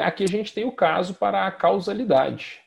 [0.00, 2.60] Aqui a gente tem o caso para a causalidade.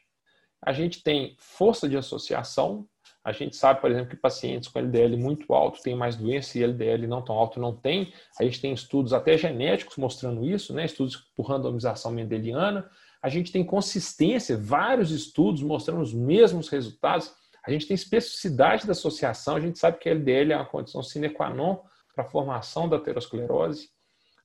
[0.61, 2.87] A gente tem força de associação.
[3.21, 6.63] A gente sabe, por exemplo, que pacientes com LDL muito alto têm mais doença e
[6.63, 8.13] LDL não tão alto não tem.
[8.39, 10.85] A gente tem estudos até genéticos mostrando isso, né?
[10.85, 12.89] estudos por randomização mendeliana.
[13.21, 17.33] A gente tem consistência, vários estudos mostrando os mesmos resultados.
[17.65, 19.57] A gente tem especificidade da associação.
[19.57, 21.83] A gente sabe que LDL é uma condição sine qua non
[22.15, 23.89] para a formação da aterosclerose.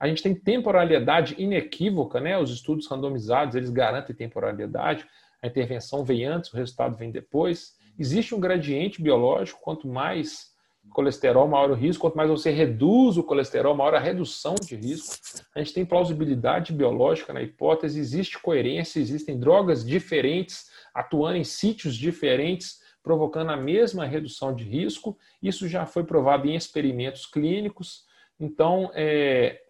[0.02, 2.36] A gente tem temporalidade inequívoca, né?
[2.36, 5.06] Os estudos randomizados, eles garantem temporalidade.
[5.40, 7.76] A intervenção vem antes, o resultado vem depois.
[7.96, 10.50] Existe um gradiente biológico, quanto mais
[10.90, 15.14] colesterol, maior o risco, quanto mais você reduz o colesterol, maior a redução de risco.
[15.54, 21.94] A gente tem plausibilidade biológica na hipótese, existe coerência, existem drogas diferentes atuando em sítios
[21.94, 25.16] diferentes, provocando a mesma redução de risco.
[25.40, 28.04] Isso já foi provado em experimentos clínicos.
[28.40, 29.62] Então, é,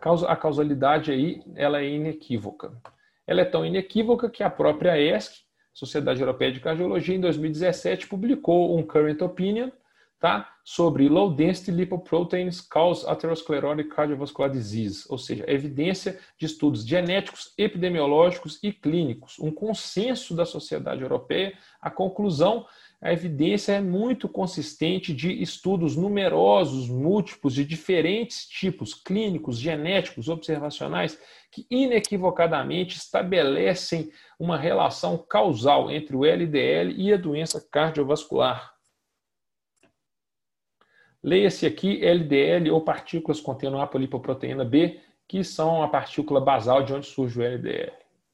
[0.00, 2.72] causa, a causalidade aí ela é inequívoca.
[3.26, 5.42] Ela é tão inequívoca que a própria ESC,
[5.72, 9.70] Sociedade Europeia de Cardiologia, em 2017 publicou um current opinion
[10.20, 17.52] tá, sobre low density lipoproteins cause atherosclerotic cardiovascular disease, ou seja, evidência de estudos genéticos,
[17.56, 22.66] epidemiológicos e clínicos, um consenso da Sociedade Europeia, a conclusão
[23.02, 31.18] a evidência é muito consistente de estudos numerosos, múltiplos, de diferentes tipos, clínicos, genéticos, observacionais,
[31.50, 38.79] que inequivocadamente estabelecem uma relação causal entre o LDL e a doença cardiovascular.
[41.22, 47.06] Leia-se aqui LDL ou partículas contendo apolipoproteína B, que são a partícula basal de onde
[47.06, 47.92] surge o LDL.